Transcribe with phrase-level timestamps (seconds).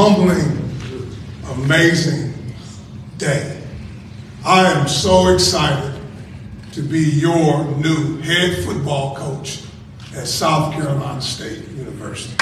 [0.00, 0.46] humbling,
[1.58, 2.32] amazing
[3.16, 3.60] day.
[4.46, 6.00] I am so excited
[6.70, 9.64] to be your new head football coach
[10.14, 12.32] at South Carolina State University.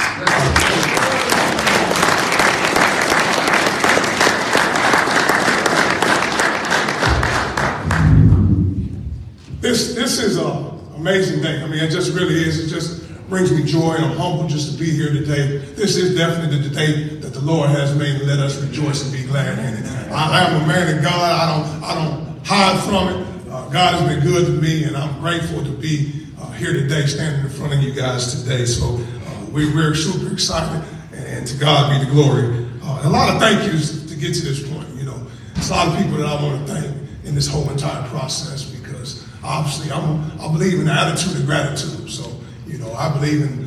[9.63, 11.63] This, this is an amazing day.
[11.63, 12.63] I mean, it just really is.
[12.63, 13.95] It just brings me joy.
[13.95, 15.66] I'm humbled just to be here today.
[15.77, 18.23] This is definitely the day that the Lord has made.
[18.23, 20.11] Let us rejoice and be glad in it.
[20.11, 21.13] I, I am a man of God.
[21.13, 23.53] I don't, I don't hide from it.
[23.53, 27.05] Uh, God has been good to me, and I'm grateful to be uh, here today,
[27.05, 28.65] standing in front of you guys today.
[28.65, 32.67] So uh, we, we're super excited, and to God be the glory.
[32.83, 34.89] Uh, a lot of thank yous to get to this point.
[34.95, 36.87] You know, it's a lot of people that I want to thank
[37.25, 42.09] in this whole entire process because obviously I'm, I believe in the attitude of gratitude.
[42.09, 42.33] So,
[42.67, 43.66] you know, I believe in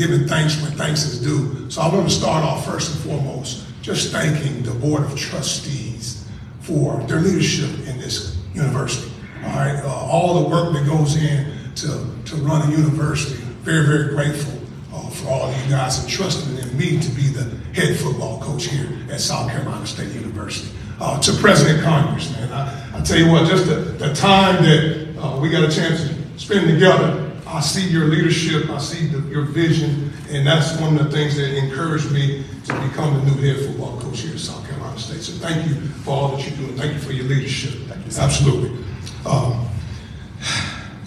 [0.00, 1.70] giving thanks when thanks is due.
[1.70, 6.26] So I want to start off first and foremost just thanking the Board of Trustees
[6.60, 9.12] for their leadership in this university.
[9.44, 13.42] All right, uh, all the work that goes in to, to run a university.
[13.60, 14.58] Very, very grateful
[14.94, 17.44] uh, for all of you guys entrusting in me to be the
[17.74, 20.74] head football coach here at South Carolina State University.
[20.98, 25.16] Uh, to President Conyers, man, I, I, tell you what, just the, the time that
[25.18, 29.18] uh, we got a chance to spend together, I see your leadership, I see the,
[29.28, 33.42] your vision, and that's one of the things that encouraged me to become the new
[33.42, 35.20] head football coach here at South Carolina State.
[35.20, 36.76] So thank you for all that you're doing.
[36.76, 37.72] Thank you for your leadership.
[37.88, 38.22] Thank you.
[38.22, 38.84] Absolutely.
[39.26, 39.66] Um,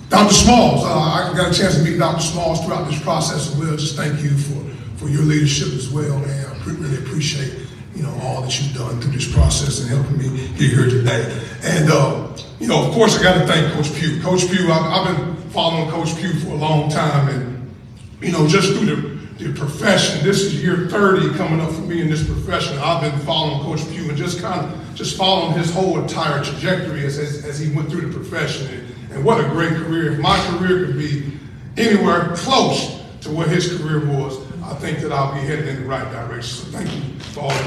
[0.09, 0.33] Dr.
[0.33, 2.21] Smalls, uh, I got a chance to meet Dr.
[2.21, 3.77] Smalls throughout this process as well.
[3.77, 6.45] Just thank you for, for your leadership as well, man.
[6.45, 7.63] I really appreciate
[7.95, 11.41] you know all that you've done through this process and helping me get here today.
[11.63, 14.21] And uh, you know, of course, I got to thank Coach Pugh.
[14.21, 17.75] Coach Pugh, I've, I've, been following Coach Pugh for a long time, and
[18.21, 18.95] you know, just through the,
[19.43, 22.75] the profession, this is year 30 coming up for me in this profession.
[22.79, 27.05] I've been following Coach Pugh and just kind of just following his whole entire trajectory
[27.05, 28.67] as, as, as he went through the profession.
[28.67, 30.13] And, and what a great career.
[30.13, 31.37] If my career could be
[31.77, 35.87] anywhere close to what his career was, I think that I'll be heading in the
[35.87, 36.65] right direction.
[36.65, 37.65] So thank you for all that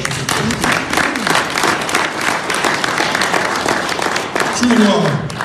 [4.73, 5.27] you.
[5.29, 5.37] To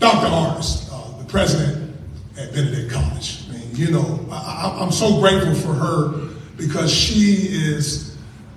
[0.00, 0.28] Dr.
[0.28, 0.87] Artis, the
[1.28, 1.94] president
[2.36, 3.44] at Benedict College.
[3.48, 8.16] I mean, you know, I, I'm so grateful for her because she is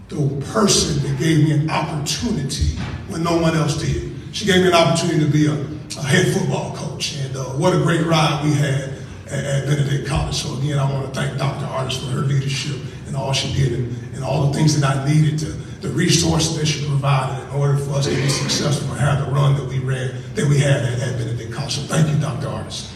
[0.09, 0.17] the
[0.51, 2.75] person that gave me an opportunity
[3.07, 4.11] when no one else did.
[4.33, 7.17] She gave me an opportunity to be a a head football coach.
[7.17, 8.93] And uh, what a great ride we had
[9.27, 10.35] at, at, Benedict College.
[10.35, 11.65] So again, I want to thank Dr.
[11.65, 12.77] Artis for her leadership
[13.07, 16.57] and all she did and, and all the things that I needed to, the resources
[16.57, 19.65] that she provided in order for us to be successful and have the run that
[19.65, 22.47] we ran, that we had at, at Benedict So thank you, Dr.
[22.47, 22.93] Artis.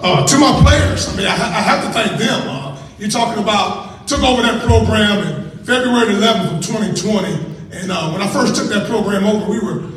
[0.00, 2.48] Uh, to my players, I mean, I, I have to thank them.
[2.48, 7.32] Uh, you're talking about, took over that program in February 11th of 2020.
[7.72, 9.94] And uh, when I first took that program over, we were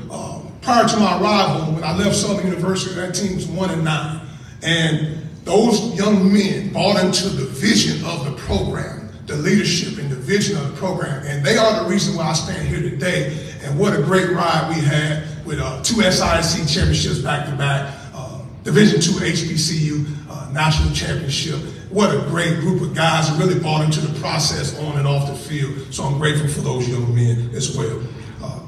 [0.68, 4.20] prior to my arrival, when I left Southern University, that team was one and nine.
[4.62, 10.18] And those young men bought into the vision of the program, the leadership and the
[10.18, 11.26] vision of the program.
[11.26, 13.56] And they are the reason why I stand here today.
[13.64, 17.96] And what a great ride we had with uh, two SIC championships back to back,
[18.14, 21.56] uh, Division two HBCU uh, national championship.
[21.90, 25.36] What a great group of guys really bought into the process on and off the
[25.36, 25.94] field.
[25.94, 28.02] So I'm grateful for those young men as well.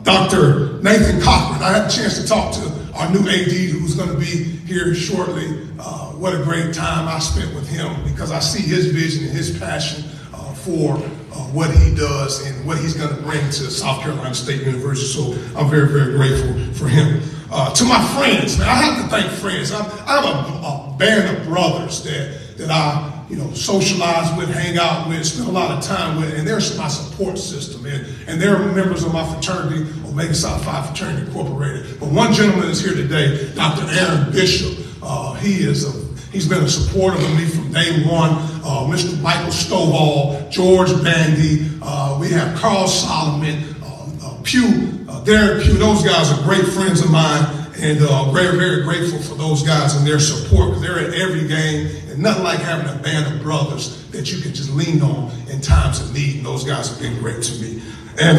[0.03, 0.81] Dr.
[0.81, 1.61] Nathan Cochran.
[1.61, 4.25] I had a chance to talk to our new AD who's going to be
[4.65, 5.67] here shortly.
[5.77, 9.33] Uh, what a great time I spent with him because I see his vision and
[9.33, 10.97] his passion uh, for
[11.31, 15.07] uh, what he does and what he's going to bring to South Carolina State University.
[15.07, 17.21] So I'm very, very grateful for him.
[17.51, 19.71] Uh, to my friends, man, I have to thank friends.
[19.71, 24.49] I, I have a, a band of brothers that, that I you know, socialize with,
[24.49, 27.85] hang out with, spend a lot of time with, and they're my support system.
[27.85, 31.99] And, and they're members of my fraternity, Omega Psi Phi Fraternity Incorporated.
[31.99, 33.85] But one gentleman is here today, Dr.
[33.91, 34.85] Aaron Bishop.
[35.01, 35.98] Uh, he is a
[36.31, 38.31] He's been a supporter of me from day one.
[38.63, 39.19] Uh, Mr.
[39.19, 45.73] Michael Stovall, George Bandy, uh, we have Carl Solomon, uh, uh Pugh, uh, Derek Pugh.
[45.73, 47.43] Those guys are great friends of mine,
[47.81, 47.99] and
[48.31, 52.43] very, very grateful for those guys and their support they're at every game And nothing
[52.43, 56.13] like having a band of brothers that you can just lean on in times of
[56.13, 56.37] need.
[56.37, 57.81] And those guys have been great to me.
[58.21, 58.37] And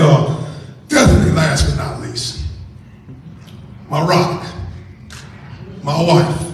[0.88, 2.44] definitely last but not least,
[3.88, 4.46] my rock,
[5.82, 6.49] my wife,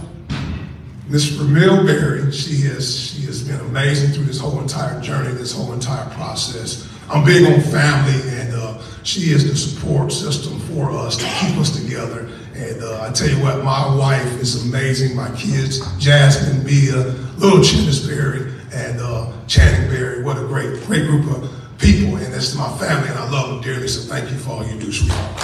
[1.08, 2.32] Miss Ramil Berry.
[2.32, 6.88] She has she has been amazing through this whole entire journey, this whole entire process.
[7.08, 11.56] I'm big on family, and uh, she is the support system for us to keep
[11.58, 15.14] us together and uh, I tell you what, my wife is amazing.
[15.14, 16.96] My kids, Jasmine, Mia,
[17.36, 20.22] little Chennis Berry, and uh, Channing Berry.
[20.22, 22.16] What a great, great group of people.
[22.16, 24.64] And this is my family, and I love them dearly, so thank you for all
[24.64, 25.36] you do, sweetheart.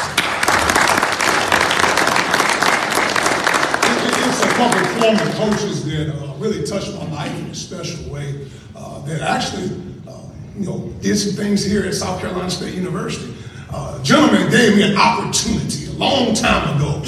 [4.25, 8.13] It's a couple of former coaches that uh, really touched my life in a special
[8.13, 9.71] way uh, that actually,
[10.07, 10.21] uh,
[10.57, 13.35] you know, did some things here at South Carolina State University.
[13.73, 17.03] Uh, a gentleman gave me an opportunity a long time ago.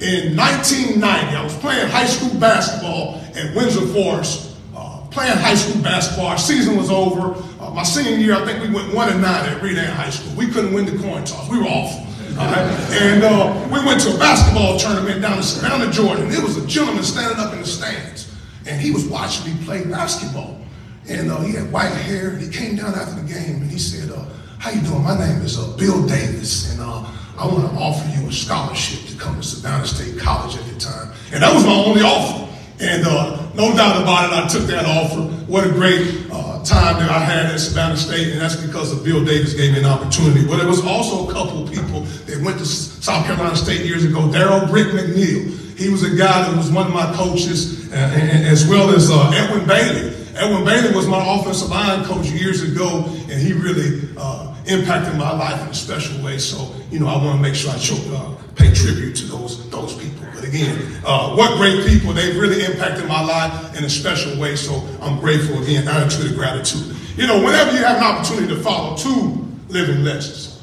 [0.00, 5.82] In 1990, I was playing high school basketball at Windsor Forest, uh, playing high school
[5.82, 6.26] basketball.
[6.26, 7.42] Our season was over.
[7.72, 10.34] My senior year, I think we went one and nine at Redan High School.
[10.36, 11.48] We couldn't win the coin toss.
[11.48, 12.07] We were awful.
[12.40, 16.22] And uh, we went to a basketball tournament down in Savannah, Georgia.
[16.22, 18.34] And there was a gentleman standing up in the stands,
[18.66, 20.60] and he was watching me play basketball.
[21.08, 23.78] And uh, he had white hair, and he came down after the game, and he
[23.78, 24.24] said, uh,
[24.58, 25.02] "How you doing?
[25.02, 29.08] My name is uh, Bill Davis, and uh, I want to offer you a scholarship
[29.10, 32.46] to come to Savannah State College at the time." And that was my only offer.
[32.80, 35.20] And uh, no doubt about it, I took that offer.
[35.50, 39.04] What a great uh, time that I had at Savannah State, and that's because of
[39.04, 40.46] Bill Davis gave me an opportunity.
[40.46, 44.04] But there was also a couple of people that went to South Carolina State years
[44.04, 44.20] ago.
[44.28, 45.76] Daryl Brick McNeil.
[45.76, 49.10] He was a guy that was one of my coaches, uh, and, as well as
[49.10, 50.14] uh, Edwin Bailey.
[50.36, 55.32] Edwin Bailey was my offensive line coach years ago, and he really uh, impacted my
[55.32, 56.38] life in a special way.
[56.38, 59.68] So, you know, I want to make sure I show, uh, pay tribute to those
[59.70, 60.27] those people.
[60.48, 62.14] Again, uh, what great people!
[62.14, 64.56] They've really impacted my life in a special way.
[64.56, 66.96] So I'm grateful again, attitude of gratitude.
[67.16, 70.62] You know, whenever you have an opportunity to follow two living legends,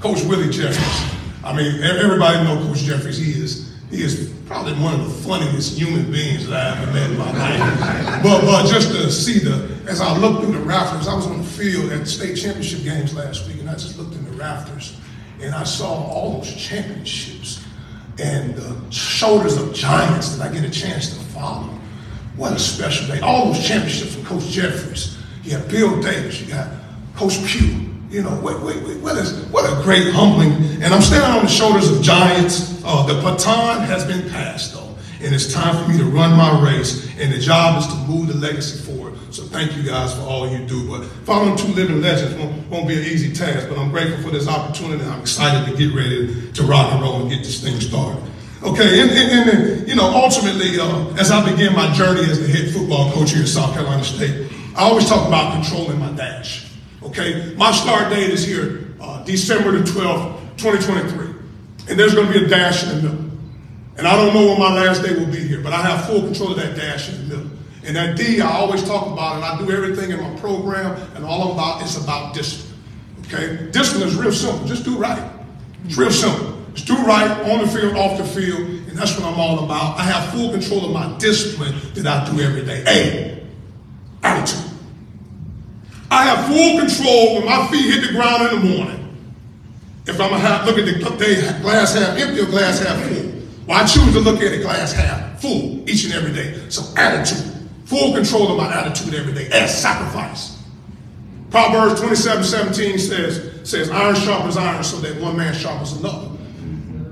[0.00, 1.14] Coach Willie Jeffries.
[1.44, 3.18] I mean, everybody know Coach Jeffries.
[3.18, 7.10] He is he is probably one of the funniest human beings that I ever met
[7.10, 8.22] in my life.
[8.22, 11.38] but, but just to see the, as I looked through the rafters, I was on
[11.38, 14.30] the field at the state championship games last week, and I just looked in the
[14.32, 14.96] rafters,
[15.40, 17.59] and I saw all those championships
[18.20, 21.68] and the shoulders of giants that I get a chance to follow.
[22.36, 23.20] What a special day.
[23.20, 25.18] All those championships from Coach Jeffries.
[25.42, 26.68] You got Bill Davis, you got
[27.16, 30.52] Coach Pugh, you know, wait, wait, wait, what is what a great humbling.
[30.82, 32.82] And I'm standing on the shoulders of giants.
[32.84, 36.62] Uh, the baton has been passed, though, and it's time for me to run my
[36.62, 37.08] race.
[37.18, 39.09] And the job is to move the legacy forward.
[39.30, 40.88] So thank you guys for all you do.
[40.88, 43.68] But following two living legends won't, won't be an easy task.
[43.68, 45.04] But I'm grateful for this opportunity.
[45.04, 48.22] I'm excited to get ready to rock and roll and get this thing started.
[48.62, 52.48] Okay, and, and, and you know, ultimately, uh, as I begin my journey as the
[52.48, 56.70] head football coach here at South Carolina State, I always talk about controlling my dash.
[57.02, 61.34] Okay, my start date is here, uh, December the 12th, 2023.
[61.88, 63.30] And there's going to be a dash in the middle.
[63.96, 66.22] And I don't know when my last day will be here, but I have full
[66.22, 67.50] control of that dash in the middle.
[67.84, 69.44] And that D, I always talk about it.
[69.44, 72.78] I do everything in my program, and all I'm about is about discipline.
[73.26, 73.70] Okay?
[73.70, 74.66] Discipline is real simple.
[74.66, 75.30] Just do right.
[75.84, 76.56] It's real simple.
[76.74, 79.98] Just do right on the field, off the field, and that's what I'm all about.
[79.98, 82.84] I have full control of my discipline that I do every day.
[82.86, 84.70] A, attitude.
[86.10, 89.00] I have full control when my feet hit the ground in the morning.
[90.06, 93.32] If I'm gonna look at the glass half empty or glass half full.
[93.66, 96.68] Well, I choose to look at it glass half full each and every day.
[96.68, 97.59] So attitude,
[97.90, 99.48] full control of my attitude every day.
[99.50, 100.56] S, sacrifice.
[101.50, 106.30] Proverbs 27, 17 says, says, iron sharpens iron so that one man sharpens another.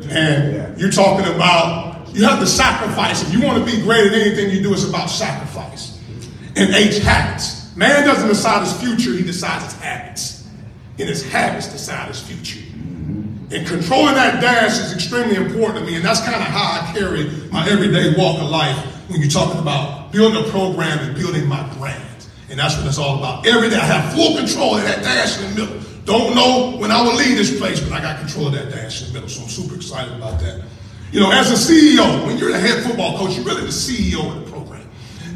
[0.08, 3.22] And you're talking about, you have to sacrifice.
[3.22, 6.00] If you want to be great at anything you do, it's about sacrifice.
[6.54, 6.72] And
[7.02, 7.76] habits.
[7.76, 10.46] Man doesn't decide his future, he decides his habits.
[11.00, 12.64] And his habits decide his future.
[13.50, 16.93] And controlling that dash is extremely important to me, and that's kind of how I
[16.93, 18.76] carry my everyday walk of life
[19.08, 22.27] when you're talking about building a program and building my brand.
[22.50, 23.46] And that's what it's all about.
[23.46, 25.81] Every day I have full control of that dash in the middle.
[26.05, 29.03] Don't know when I will leave this place, but I got control of that dash
[29.03, 30.65] in the middle, so I'm super excited about that.
[31.12, 34.34] You know, as a CEO, when you're the head football coach, you're really the CEO
[34.34, 34.86] of the program.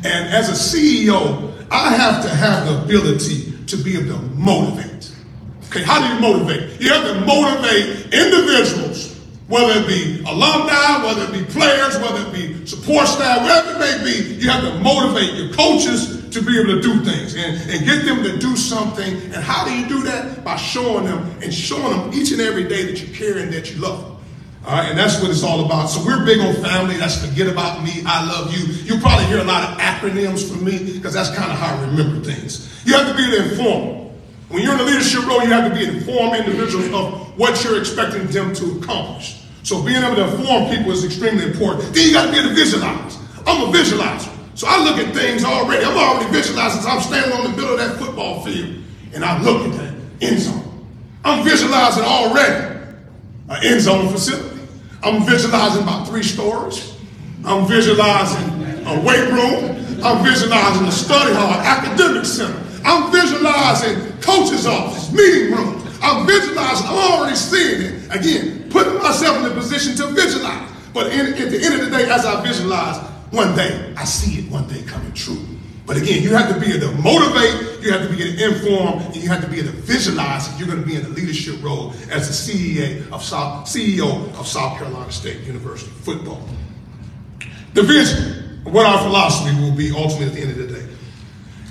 [0.05, 5.12] And as a CEO, I have to have the ability to be able to motivate.
[5.71, 6.81] Okay, how do you motivate?
[6.81, 9.12] You have to motivate individuals,
[9.49, 13.79] whether it be alumni, whether it be players, whether it be support staff, whatever it
[13.79, 17.71] may be, you have to motivate your coaches to be able to do things and,
[17.71, 19.15] and get them to do something.
[19.33, 20.43] And how do you do that?
[20.45, 23.73] By showing them and showing them each and every day that you care and that
[23.73, 24.13] you love them.
[24.65, 25.87] All right, and that's what it's all about.
[25.87, 26.97] So we're big on family.
[26.97, 28.03] That's forget about me.
[28.07, 28.65] I love you.
[28.85, 31.81] You probably hear a lot of acronyms from me because that's kind of how I
[31.87, 32.83] remember things.
[32.87, 34.01] You have to be an informer.
[34.52, 37.64] When you're in a leadership role, you have to be an informed individual of what
[37.64, 39.40] you're expecting them to accomplish.
[39.62, 41.94] So being able to inform people is extremely important.
[41.94, 43.16] Then you got to be able to visualize.
[43.47, 44.30] I'm a visualizer.
[44.54, 45.87] So I look at things already.
[45.87, 46.82] I'm already visualizing.
[46.82, 48.76] So I'm standing on the middle of that football field
[49.14, 50.87] and I look at that end zone.
[51.25, 52.76] I'm visualizing already
[53.49, 54.61] an end zone facility.
[55.02, 56.94] I'm visualizing about three stories.
[57.47, 58.52] I'm visualizing
[58.87, 60.04] a weight room.
[60.04, 62.62] I'm visualizing a study hall, academic center.
[62.85, 65.99] I'm visualizing coach's office, meeting rooms.
[66.03, 68.17] I'm visualizing, I'm already seeing it.
[68.17, 70.71] Again, putting myself in the position to visualize.
[70.93, 72.99] But in, at the end of the day, as I visualize,
[73.31, 75.47] one day, I see it one day coming true.
[75.87, 78.45] But again, you have to be able to motivate, you have to be able to
[78.45, 81.05] inform, and you have to be able to visualize that you're going to be in
[81.05, 86.41] a leadership role as the CEO of South, CEO of South Carolina State University football.
[87.75, 90.72] The vision, what our philosophy will be ultimately at the end of the day.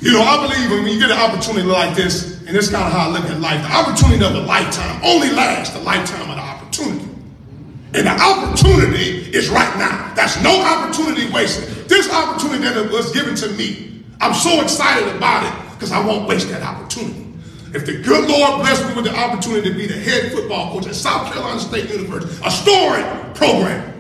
[0.02, 2.92] You know, I believe when you get an opportunity like this, and this kind of
[2.92, 6.36] how I look at life, the opportunity of a lifetime only lasts the lifetime of
[6.36, 7.08] the opportunity.
[7.94, 10.14] And the opportunity is right now.
[10.16, 11.88] That's no opportunity wasted.
[11.88, 13.92] This opportunity that was given to me
[14.22, 17.26] I'm so excited about it because I won't waste that opportunity.
[17.74, 20.86] If the good Lord bless me with the opportunity to be the head football coach
[20.86, 24.00] at South Carolina State University, a storied program,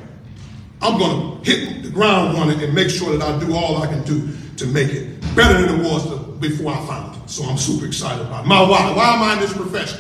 [0.79, 3.87] I'm going to hit the ground running and make sure that I do all I
[3.87, 6.05] can do to make it better than it was
[6.39, 7.29] before I found it.
[7.29, 8.47] So I'm super excited about it.
[8.47, 8.93] My why.
[8.95, 9.99] Why am I in this profession?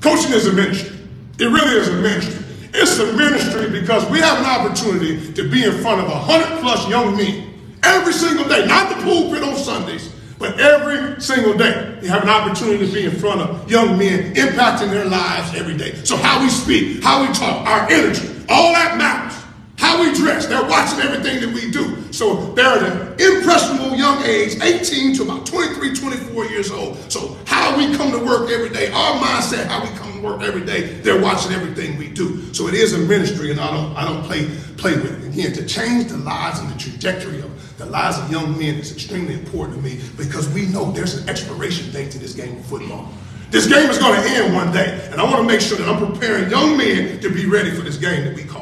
[0.00, 0.96] Coaching is a ministry.
[1.38, 2.44] It really is a ministry.
[2.72, 6.60] It's a ministry because we have an opportunity to be in front of a 100
[6.60, 7.50] plus young men
[7.82, 12.28] Every single day, not the pulpit on Sundays, but every single day, you have an
[12.28, 15.94] opportunity to be in front of young men, impacting their lives every day.
[16.04, 19.39] So, how we speak, how we talk, our energy, all that matters.
[19.80, 22.12] How we dress, they're watching everything that we do.
[22.12, 26.98] So, they're at an impressionable young age, 18 to about 23, 24 years old.
[27.10, 30.42] So, how we come to work every day, our mindset, how we come to work
[30.42, 32.52] every day, they're watching everything we do.
[32.52, 35.32] So, it is a ministry, and I don't, I don't play, play with it.
[35.32, 38.92] Again, to change the lives and the trajectory of the lives of young men is
[38.92, 42.66] extremely important to me because we know there's an expiration date to this game of
[42.66, 43.08] football.
[43.50, 45.88] This game is going to end one day, and I want to make sure that
[45.88, 48.59] I'm preparing young men to be ready for this game that we call.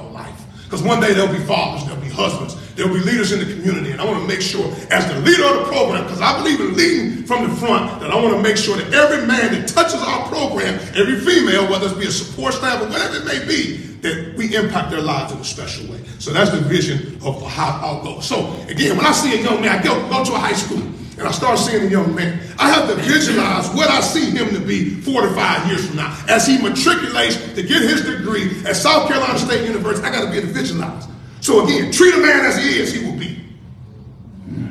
[0.68, 3.90] Because one day there'll be fathers, there'll be husbands, there'll be leaders in the community,
[3.90, 6.60] and I want to make sure, as the leader of the program, because I believe
[6.60, 9.66] in leading from the front, that I want to make sure that every man that
[9.66, 13.46] touches our program, every female, whether it be a support staff or whatever it may
[13.46, 16.04] be, that we impact their lives in a special way.
[16.18, 18.20] So that's the vision of how I'll go.
[18.20, 20.82] So again, when I see a young man, I go, go to a high school
[21.18, 24.54] and I start seeing a young man, I have to visualize what I see him
[24.54, 26.16] to be four to five years from now.
[26.28, 30.30] As he matriculates to get his degree at South Carolina State University, I got to
[30.30, 31.08] be able to visualize.
[31.40, 33.44] So again, treat a man as he is, he will be.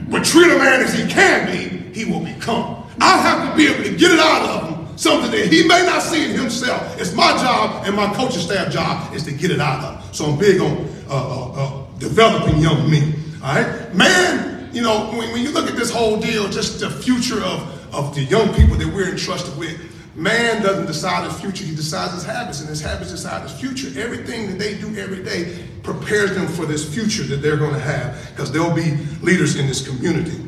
[0.09, 2.87] But treat a man as he can be, he will become.
[3.01, 5.85] I have to be able to get it out of him something that he may
[5.85, 6.99] not see in himself.
[6.99, 10.03] It's my job and my coaching staff job is to get it out of.
[10.03, 10.13] him.
[10.13, 13.13] So I'm big on uh, uh, uh, developing young men.
[13.43, 14.56] All right, man.
[14.77, 18.13] You know, when, when, you look at this whole deal, just the future of of
[18.13, 19.75] the young people that we're entrusted with.
[20.15, 23.99] Man doesn't decide his future; he decides his habits, and his habits decide his future.
[23.99, 27.79] Everything that they do every day prepares them for this future that they're going to
[27.79, 30.45] have, because they'll be leaders in this community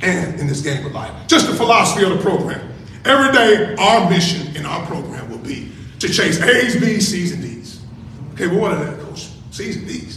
[0.00, 1.12] and in this game of life.
[1.26, 2.72] Just the philosophy of the program.
[3.04, 7.42] Every day, our mission in our program will be to chase A's, B's, C's, and
[7.42, 7.82] D's.
[8.32, 9.28] Okay, well, what are they, Coach?
[9.50, 10.13] C's and D's.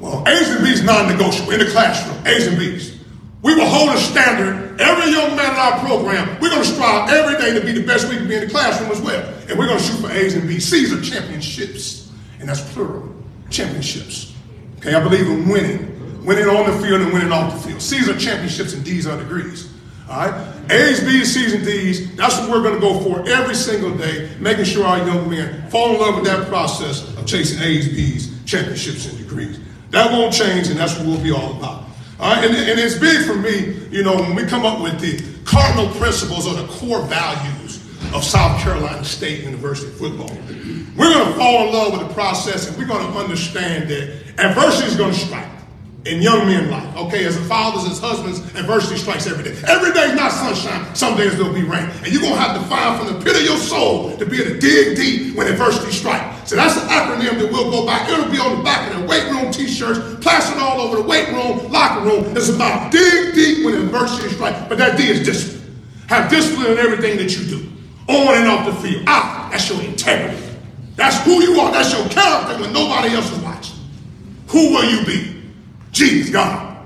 [0.00, 2.26] Well, A's and B's non-negotiable in the classroom.
[2.26, 2.98] A's and B's.
[3.42, 4.80] We will hold a standard.
[4.80, 7.86] Every young man in our program, we're going to strive every day to be the
[7.86, 9.22] best we can be in the classroom as well.
[9.48, 10.68] And we're going to shoot for A's and B's.
[10.68, 12.10] C's are championships,
[12.40, 13.14] and that's plural.
[13.50, 14.34] Championships.
[14.78, 16.24] Okay, I believe in winning.
[16.24, 17.82] Winning on the field and winning off the field.
[17.82, 19.70] C's are championships and D's are degrees.
[20.08, 20.70] All right?
[20.70, 24.30] A's, B's, C's, and D's, that's what we're going to go for every single day,
[24.40, 28.42] making sure our young men fall in love with that process of chasing A's, B's,
[28.44, 29.58] championships, and degrees.
[29.94, 31.84] That won't change, and that's what we'll be all about.
[32.18, 32.44] All right?
[32.44, 35.88] And, and it's big for me, you know, when we come up with the cardinal
[35.94, 37.76] principles or the core values
[38.12, 40.30] of South Carolina State University football.
[40.96, 44.34] We're going to fall in love with the process, and we're going to understand that
[44.38, 45.48] adversity is going to strike
[46.06, 46.96] in young men life.
[46.96, 49.56] Okay, as fathers, as husbands, adversity strikes every day.
[49.66, 50.94] Every day is not sunshine.
[50.94, 51.88] Some days there'll be rain.
[52.02, 54.42] And you're going to have to find from the pit of your soul to be
[54.42, 56.33] able to dig deep when adversity strikes.
[56.46, 58.06] So that's the acronym that we'll go by.
[58.08, 61.28] It'll be on the back of the weight room t-shirts, plastered all over the weight
[61.28, 62.36] room, locker room.
[62.36, 64.60] It's about dig deep when adversity strikes.
[64.68, 65.84] But that D is discipline.
[66.08, 67.68] Have discipline in everything that you do.
[68.08, 69.04] On and off the field.
[69.06, 70.42] Ah, that's your integrity.
[70.96, 71.72] That's who you are.
[71.72, 73.76] That's your character when nobody else is watching.
[74.48, 75.42] Who will you be?
[75.92, 76.76] Jesus, God.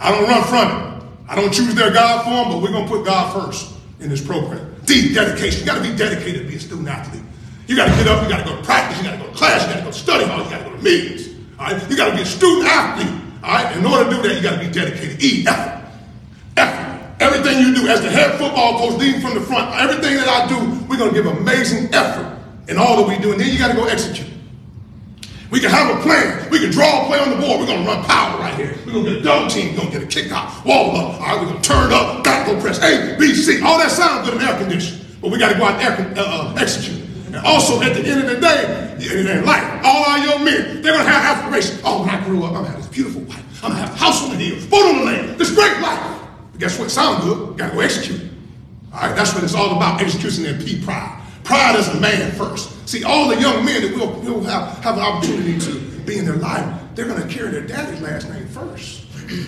[0.00, 1.04] I don't run from it.
[1.28, 4.24] I don't choose their God form, but we're going to put God first in this
[4.24, 4.74] program.
[4.84, 5.60] Deep dedication.
[5.60, 7.23] You got to be dedicated to be a student athlete.
[7.66, 9.36] You got to get up, you got to go practice, you got to go to
[9.36, 11.28] class, you got to go study hall, you got to go to meetings.
[11.58, 11.90] All right?
[11.90, 13.20] You got to be a student athlete.
[13.42, 13.76] All right?
[13.76, 15.22] In order to do that, you got to be dedicated.
[15.22, 15.88] E, effort.
[16.56, 17.16] Effort.
[17.20, 20.48] Everything you do as the head football coach leading from the front, everything that I
[20.48, 23.32] do, we're going to give amazing effort in all that we do.
[23.32, 24.28] And then you got to go execute.
[25.50, 26.50] We can have a plan.
[26.50, 27.60] We can draw a play on the board.
[27.60, 28.76] We're going to run power right here.
[28.84, 29.70] We're going to get a double team.
[29.70, 30.64] We're going to get a kick out.
[30.66, 31.20] Wall up.
[31.20, 32.24] All right, we're going to turn up.
[32.24, 33.62] Back go press A, B, C.
[33.62, 35.06] All that sounds good in air conditioning.
[35.20, 37.03] But we got to go out and uh, uh, execute.
[37.34, 40.92] And also, at the end of the day, in life, all our young men, they're
[40.92, 41.80] going to have aspirations.
[41.82, 43.64] Oh, when I grow up, I'm going to have this beautiful wife.
[43.64, 45.80] I'm going to have a house on the hill, boat on the land, this great
[45.80, 46.20] life.
[46.52, 46.92] But guess what?
[46.92, 47.58] Sound good.
[47.58, 48.30] Got to go execute.
[48.92, 51.20] All right, that's what it's all about, execution and P pride.
[51.42, 52.88] Pride is a man first.
[52.88, 56.26] See, all the young men that will, will have, have an opportunity to be in
[56.26, 56.64] their life,
[56.94, 59.06] they're going to carry their daddy's last name first.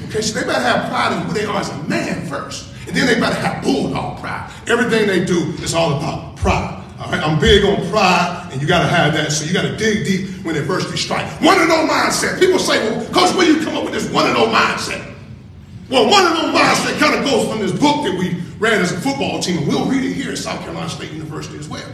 [0.09, 2.75] Okay, so they better have pride in who they are as a man first.
[2.89, 4.51] And then they better have bulldog pride.
[4.67, 6.83] Everything they do is all about pride.
[6.99, 9.31] All right, I'm big on pride, and you got to have that.
[9.31, 11.31] So you got to dig deep when adversity strikes.
[11.43, 12.41] One and no mindset.
[12.41, 15.15] People say, well, Coach, where you come up with this one and no mindset?
[15.91, 18.93] Well, one and no mindset kind of goes from this book that we read as
[18.93, 21.87] a football team, and we'll read it here at South Carolina State University as well,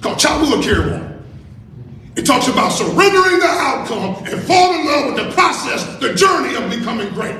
[0.00, 1.22] called Carry Water.
[2.16, 6.56] It talks about surrendering the outcome and falling in love with the process, the journey
[6.56, 7.36] of becoming great.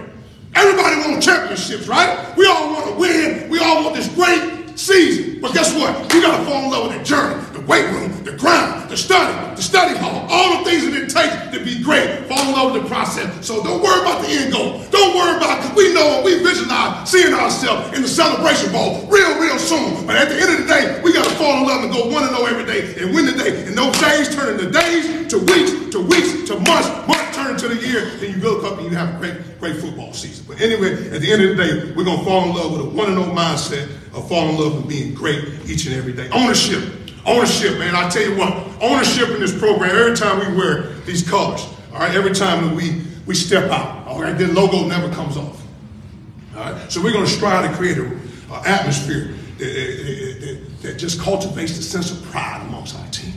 [0.54, 2.36] Everybody wants championships, right?
[2.36, 3.50] We all want to win.
[3.50, 5.40] We all want this great season.
[5.40, 6.12] But guess what?
[6.14, 9.32] You got to fall in love with the journey, weight room, the grind, the study,
[9.54, 12.24] the study hall, all the things that it takes to be great.
[12.24, 13.28] Fall in love with the process.
[13.46, 14.82] So don't worry about the end goal.
[14.90, 19.38] Don't worry about because we know we visualize seeing ourselves in the celebration bowl real,
[19.38, 20.06] real soon.
[20.06, 22.08] But at the end of the day, we got to fall in love and go
[22.08, 23.66] one and zero every day and win the day.
[23.68, 27.68] And those days turn into days, to weeks, to weeks, to months, months turn into
[27.68, 28.08] the year.
[28.08, 30.46] and you look up and you have a great, great football season.
[30.48, 32.88] But anyway, at the end of the day, we're gonna fall in love with a
[32.96, 36.30] one and zero mindset of falling in love with being great each and every day.
[36.32, 37.07] Ownership.
[37.26, 37.94] Ownership, man.
[37.94, 42.00] I tell you what, ownership in this program, every time we wear these colors, all
[42.00, 45.62] right, every time that we, we step out, all right, the logo never comes off.
[46.56, 48.20] All right, so we're going to strive to create an
[48.64, 53.34] atmosphere that, that, that, just cultivates the sense of pride amongst our team.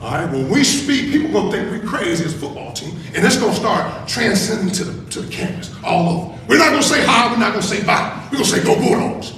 [0.00, 2.72] All right, when we speak, people are going to think we're crazy as a football
[2.72, 6.38] team, and it's going to start transcending to the, to the campus all over.
[6.48, 8.28] We're not going to say hi, we're not going to say bye.
[8.30, 9.30] We're going to say go Bulldogs.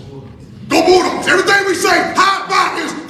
[0.69, 1.29] Go Bulldogs.
[1.29, 3.04] Everything we say hi, bye is.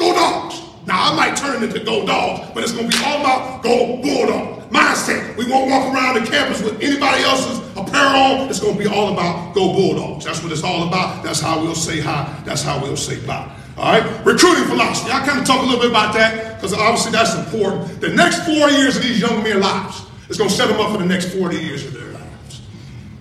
[0.87, 3.97] Now, I might turn into go dogs, but it's going to be all about go
[4.03, 5.37] bulldog mindset.
[5.37, 8.51] We won't walk around the campus with anybody else's apparel on.
[8.51, 10.25] It's going to be all about go bulldogs.
[10.25, 11.23] That's what it's all about.
[11.23, 12.43] That's how we'll say hi.
[12.45, 13.51] That's how we'll say bye.
[13.77, 15.11] All right, recruiting philosophy.
[15.11, 18.01] I kind of talk a little bit about that because obviously that's important.
[18.01, 20.93] The next four years of these young men's lives is going to set them up
[20.93, 22.63] for the next 40 years of their lives.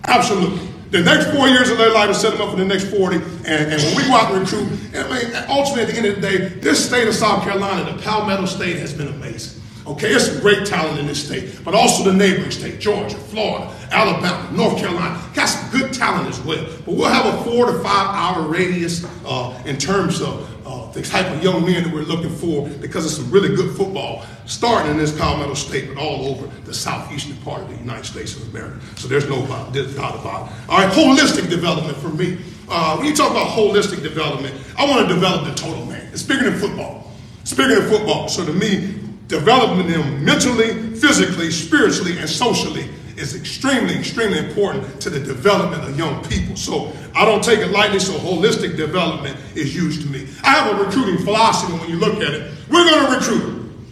[0.04, 0.73] Absolutely.
[0.94, 3.16] The next four years of their life will set them up for the next 40.
[3.16, 6.14] And, and when we go out and recruit, I mean, ultimately at the end of
[6.14, 9.60] the day, this state of South Carolina, the Palmetto State, has been amazing.
[9.86, 13.70] Okay, there's some great talent in this state, but also the neighboring state, Georgia, Florida,
[13.90, 16.64] Alabama, North Carolina, got some good talent as well.
[16.86, 21.02] But we'll have a four to five hour radius uh, in terms of uh, the
[21.02, 24.92] type of young men that we're looking for because of some really good football, starting
[24.92, 28.48] in this Colorado State, but all over the southeastern part of the United States of
[28.54, 28.80] America.
[28.96, 30.70] So there's no doubt about it.
[30.70, 32.38] All right, holistic development for me.
[32.70, 36.08] Uh, when you talk about holistic development, I want to develop the total man.
[36.12, 37.12] It's bigger than football.
[37.42, 38.28] It's bigger than football.
[38.28, 45.10] So to me, developing them mentally, physically, spiritually, and socially is extremely, extremely important to
[45.10, 46.56] the development of young people.
[46.56, 50.26] So I don't take it lightly, so holistic development is huge to me.
[50.42, 52.52] I have a recruiting philosophy when you look at it.
[52.68, 53.86] We're going to recruit them.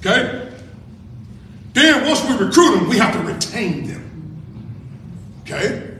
[0.00, 0.52] Okay?
[1.74, 4.04] Then once we recruit them, we have to retain them.
[5.42, 5.96] Okay?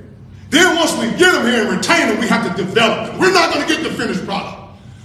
[0.51, 3.21] Then once we get them here and retain them, we have to develop them.
[3.21, 4.58] We're not going to get the finished product.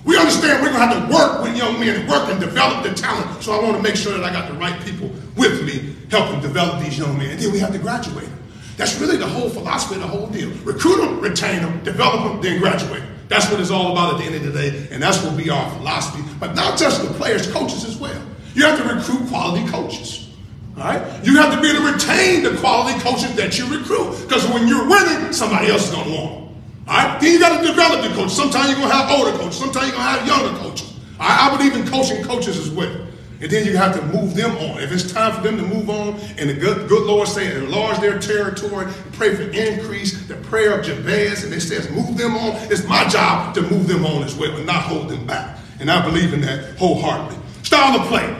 [0.05, 2.93] We understand we're going to have to work with young men, work and develop the
[2.93, 3.41] talent.
[3.41, 6.41] So I want to make sure that I got the right people with me helping
[6.41, 7.31] develop these young men.
[7.31, 8.39] And then we have to graduate them.
[8.75, 10.49] That's really the whole philosophy, the whole deal.
[10.63, 13.01] Recruit them, retain them, develop them, then graduate.
[13.01, 13.13] Them.
[13.29, 15.49] That's what it's all about at the end of the day, and that's what be
[15.49, 16.23] our philosophy.
[16.39, 18.21] But not just the players, coaches as well.
[18.53, 20.29] You have to recruit quality coaches.
[20.77, 21.25] All right?
[21.25, 24.21] You have to be able to retain the quality coaches that you recruit.
[24.21, 26.42] Because when you're winning, somebody else is going to want them.
[26.85, 28.31] Then you got to develop the coach.
[28.31, 29.57] Sometimes you're going to have older coaches.
[29.57, 30.93] Sometimes you're going to have younger coaches.
[31.19, 33.07] I, I believe in coaching coaches as well.
[33.39, 34.81] And then you have to move them on.
[34.81, 37.99] If it's time for them to move on, and the good, good Lord say enlarge
[37.99, 42.55] their territory, pray for increase, the prayer of Jabez, and it says move them on.
[42.71, 45.59] It's my job to move them on as well and not hold them back.
[45.79, 47.37] And I believe in that wholeheartedly.
[47.63, 48.33] Style of play.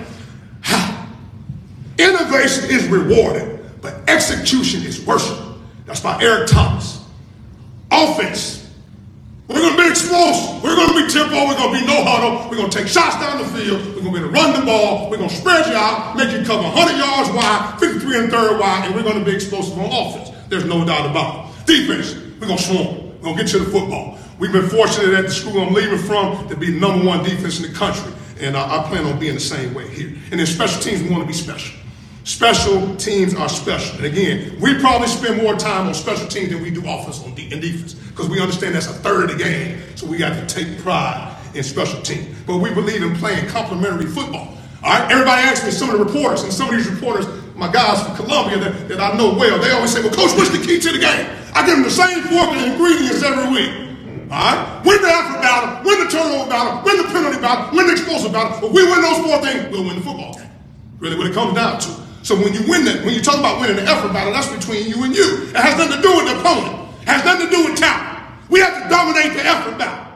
[1.97, 5.38] Innovation is rewarded, but execution is worship.
[5.86, 7.03] That's by Eric Thomas.
[7.93, 8.63] Offense.
[9.47, 10.63] We're going to be explosive.
[10.63, 11.45] We're going to be tempo.
[11.45, 12.49] We're going to be no huddle.
[12.49, 13.86] We're going to take shots down the field.
[13.93, 15.12] We're going to be able to run the ball.
[15.12, 18.60] We're going to spread you out, make you cover 100 yards wide, 53 and third
[18.60, 20.32] wide, and we're going to be explosive on offense.
[20.49, 21.65] There's no doubt about it.
[21.67, 22.97] Defense, we're going to swarm.
[23.17, 24.17] We're going to get you the football.
[24.39, 27.71] We've been fortunate at the school I'm leaving from to be number one defense in
[27.71, 30.12] the country, and I, I plan on being the same way here.
[30.32, 31.79] And in special teams, we want to be special.
[32.24, 33.98] Special teams are special.
[33.98, 37.36] And again, we probably spend more time on special teams than we do offense on
[37.36, 39.82] de- and defense because we understand that's a third of the game.
[39.96, 42.40] So we got to take pride in special teams.
[42.48, 44.58] But we believe in playing complementary football.
[44.84, 47.72] All right, everybody asks me, some of the reporters, and some of these reporters, my
[47.72, 50.64] guys from Columbia that, that I know well, they always say, well, coach, what's the
[50.64, 51.28] key to the game?
[51.54, 53.72] I give them the same four ingredients every week.
[54.32, 54.82] All right?
[54.86, 58.32] Win the effort battle, win the turnover battle, win the penalty battle, win the explosive
[58.32, 58.68] battle.
[58.68, 60.50] If we win those four things, we'll win the football game.
[61.00, 62.03] Really, what it comes down to.
[62.24, 64.88] So when you win that, when you talk about winning the effort battle, that's between
[64.88, 65.52] you and you.
[65.52, 66.88] It has nothing to do with the opponent.
[67.04, 68.32] It has nothing to do with talent.
[68.50, 70.08] We have to dominate the effort battle.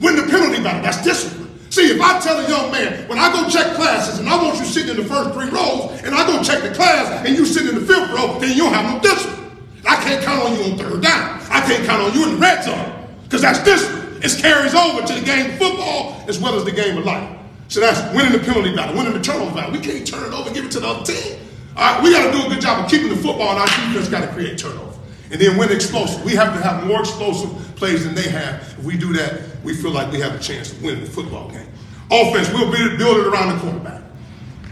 [0.00, 0.80] Win the penalty battle.
[0.82, 1.52] That's discipline.
[1.68, 4.58] See, if I tell a young man, when I go check classes and I want
[4.58, 7.44] you sitting in the first three rows, and I go check the class and you
[7.44, 9.68] sit in the fifth row, then you don't have no discipline.
[9.86, 11.40] I can't count on you on third down.
[11.52, 14.18] I can't count on you in the red zone because that's discipline.
[14.22, 17.36] It carries over to the game of football as well as the game of life.
[17.68, 19.72] So that's winning the penalty battle, winning the turnover battle.
[19.72, 21.38] We can't turn it over and give it to the other team.
[21.80, 24.10] Right, we got to do a good job of keeping the football, and our defense
[24.10, 24.98] got to create turnover.
[25.30, 26.22] And then win explosive.
[26.22, 28.60] We have to have more explosive plays than they have.
[28.78, 31.48] If we do that, we feel like we have a chance of winning the football
[31.48, 31.66] game.
[32.10, 34.02] Offense, we'll build it around the quarterback.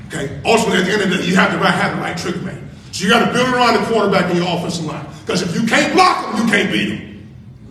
[0.08, 0.38] Okay.
[0.44, 2.68] Also, at the end of the day, you have to have the right trick man.
[2.92, 5.06] So you got to build around the quarterback in your offensive line.
[5.24, 7.28] Because if you can't block them, you can't beat them.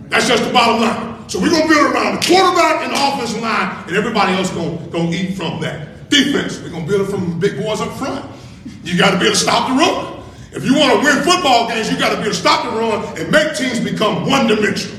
[0.10, 1.30] That's just the bottom line.
[1.30, 4.50] So we're gonna build it around the quarterback and the offensive line, and everybody else
[4.52, 6.10] gonna, gonna eat from that.
[6.10, 8.26] Defense, we're gonna build it from the big boys up front.
[8.84, 10.24] You got to be able to stop the run.
[10.52, 12.78] If you want to win football games, you got to be able to stop the
[12.78, 14.98] run and make teams become one-dimensional.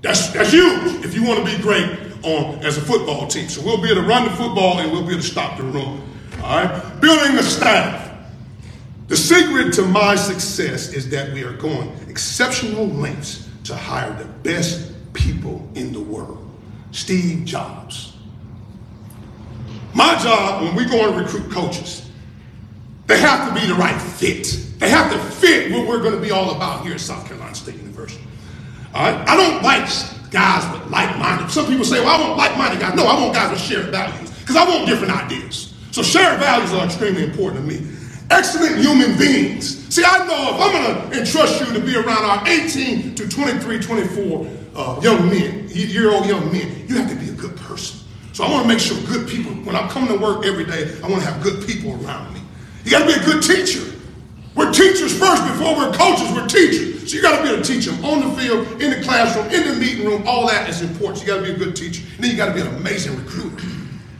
[0.00, 1.90] That's that's huge if you want to be great
[2.22, 3.48] on as a football team.
[3.48, 5.64] So we'll be able to run the football and we'll be able to stop the
[5.64, 6.00] run.
[6.42, 8.06] All right, building the staff.
[9.08, 14.26] The secret to my success is that we are going exceptional lengths to hire the
[14.26, 16.44] best people in the world.
[16.92, 18.14] Steve Jobs.
[19.94, 22.07] My job when we go and recruit coaches,
[23.08, 24.46] they have to be the right fit.
[24.78, 27.54] They have to fit what we're going to be all about here at South Carolina
[27.54, 28.22] State University.
[28.94, 29.28] All right?
[29.28, 29.88] I don't like
[30.30, 31.50] guys with like-minded.
[31.50, 32.94] Some people say, well, I want like-minded guys.
[32.94, 35.74] No, I want guys with shared values because I want different ideas.
[35.90, 37.90] So shared values are extremely important to me.
[38.30, 39.86] Excellent human beings.
[39.92, 43.26] See, I know if I'm going to entrust you to be around our 18 to
[43.26, 47.56] 23, 24 uh, young men, year old young men, you have to be a good
[47.56, 48.06] person.
[48.34, 50.94] So I want to make sure good people, when I'm coming to work every day,
[51.02, 52.37] I want to have good people around me.
[52.84, 53.84] You got to be a good teacher.
[54.54, 57.10] We're teachers first before we're coaches, we're teachers.
[57.10, 59.46] So you got to be able to teach them on the field, in the classroom,
[59.46, 60.26] in the meeting room.
[60.26, 61.20] All that is important.
[61.20, 62.04] You got to be a good teacher.
[62.16, 63.64] And then you got to be an amazing recruiter.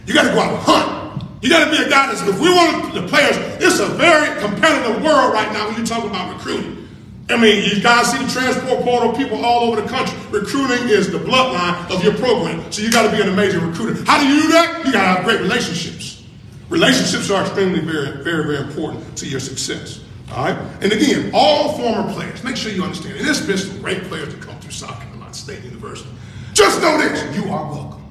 [0.06, 1.24] You got to go out and hunt.
[1.42, 4.40] You got to be a guy that's, if we want the players, it's a very
[4.40, 6.88] competitive world right now when you talk about recruiting.
[7.30, 10.18] I mean, you guys see the transfer portal, people all over the country.
[10.30, 12.72] Recruiting is the bloodline of your program.
[12.72, 14.02] So you got to be an amazing recruiter.
[14.04, 14.86] How do you do that?
[14.86, 16.17] You got to have great relationships.
[16.68, 20.00] Relationships are extremely very, very, very important to your success.
[20.32, 20.58] All right?
[20.82, 23.16] And again, all former players, make sure you understand.
[23.16, 26.10] And there's been some great players that come through South Carolina State University.
[26.52, 28.04] Just know this you are welcome.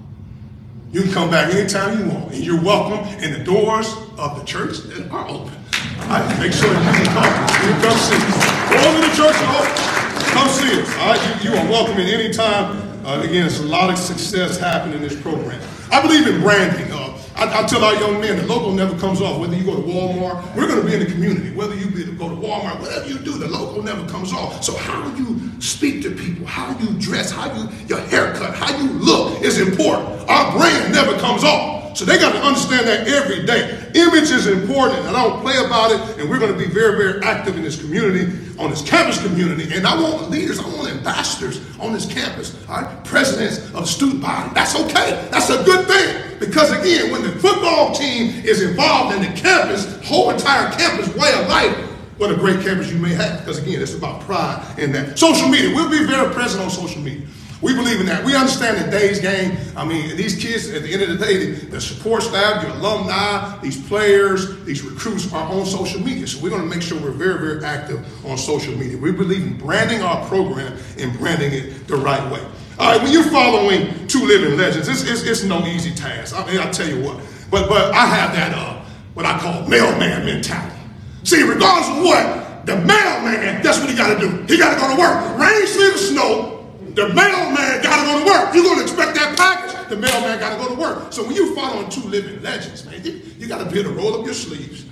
[0.91, 4.43] You can come back anytime you want, and you're welcome, and the doors of the
[4.45, 4.77] church
[5.11, 5.53] are open.
[6.01, 6.39] All right?
[6.39, 7.29] Make sure you can come.
[7.61, 8.71] You can come see us.
[8.71, 10.33] Doors of the church open.
[10.33, 10.89] Come see us.
[10.97, 11.43] All right?
[11.43, 13.05] You, you are welcome at any time.
[13.05, 15.61] Uh, again, it's a lot of success happening in this program.
[15.91, 16.91] I believe in branding.
[16.91, 17.06] Uh,
[17.37, 19.39] I, I, tell our young men, the logo never comes off.
[19.39, 21.51] Whether you go to Walmart, we're going to be in the community.
[21.53, 24.63] Whether you be, to go to Walmart, whatever you do, the logo never comes off.
[24.63, 28.89] So how you speak to people, how you dress, how you your haircut, how you
[28.93, 30.27] look is important.
[30.27, 31.76] Our brand never comes off.
[31.97, 33.73] So they got to understand that every day.
[33.95, 36.19] Image is important, and I don't play about it.
[36.19, 39.75] And we're going to be very, very active in this community, on this campus community.
[39.75, 43.03] And I want leaders, I want ambassadors on this campus, all right?
[43.03, 44.53] Presidents of student body.
[44.53, 45.27] That's okay.
[45.31, 46.39] That's a good thing.
[46.39, 51.33] Because again, when the football team is involved in the campus, whole entire campus way
[51.33, 51.75] of life,
[52.19, 53.39] what a great campus you may have.
[53.39, 55.17] Because again, it's about pride in that.
[55.17, 57.25] Social media, we'll be very present on social media.
[57.61, 58.23] We believe in that.
[58.23, 59.57] We understand the day's game.
[59.75, 62.71] I mean, these kids, at the end of the day, the, the support staff, your
[62.73, 66.27] alumni, these players, these recruits are on social media.
[66.27, 68.97] So we're going to make sure we're very, very active on social media.
[68.97, 72.45] We believe in branding our program and branding it the right way.
[72.79, 76.37] All right, when you're following two living legends, it's, it's, it's no easy task.
[76.37, 77.17] I mean, I'll tell you what.
[77.49, 78.83] But, but I have that, uh,
[79.15, 80.75] what I call mailman mentality.
[81.23, 84.43] See, regardless of what, the mailman, that's what he got to do.
[84.43, 85.39] He got to go to work.
[85.39, 86.56] Rain, sleet, or snow,
[86.97, 88.55] the mailman got to go to work.
[88.55, 89.89] You're going to expect that package.
[89.89, 91.13] The mailman got to go to work.
[91.13, 93.95] So when you're following two living legends, man, you, you got to be able to
[93.95, 94.83] roll up your sleeves,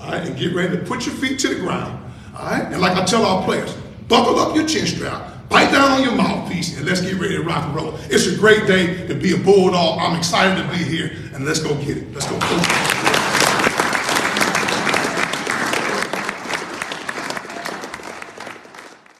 [0.00, 2.00] all right, and get ready to put your feet to the ground,
[2.36, 2.62] all right?
[2.62, 3.74] And like I tell our players,
[4.06, 7.42] buckle up your chin strap, bite down on your mouthpiece, and let's get ready to
[7.42, 7.98] rock and roll.
[8.04, 9.98] It's a great day to be a bulldog.
[9.98, 12.14] I'm excited to be here, and let's go get it.
[12.14, 13.27] Let's go.